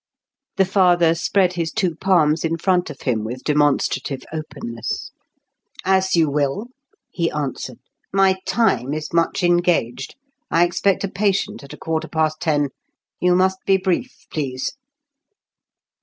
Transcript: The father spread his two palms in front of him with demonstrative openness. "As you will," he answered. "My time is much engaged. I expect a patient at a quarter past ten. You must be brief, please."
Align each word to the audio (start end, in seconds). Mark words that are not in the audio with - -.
The 0.57 0.65
father 0.65 1.13
spread 1.13 1.53
his 1.53 1.71
two 1.71 1.93
palms 1.93 2.43
in 2.43 2.57
front 2.57 2.89
of 2.89 3.01
him 3.01 3.23
with 3.23 3.43
demonstrative 3.43 4.23
openness. 4.33 5.11
"As 5.85 6.15
you 6.15 6.27
will," 6.27 6.69
he 7.11 7.29
answered. 7.29 7.77
"My 8.11 8.39
time 8.47 8.95
is 8.95 9.13
much 9.13 9.43
engaged. 9.43 10.15
I 10.49 10.65
expect 10.65 11.03
a 11.03 11.07
patient 11.07 11.63
at 11.63 11.73
a 11.73 11.77
quarter 11.77 12.07
past 12.07 12.41
ten. 12.41 12.69
You 13.19 13.35
must 13.35 13.59
be 13.63 13.77
brief, 13.77 14.25
please." 14.31 14.73